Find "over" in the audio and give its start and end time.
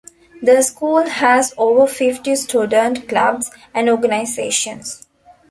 1.59-1.85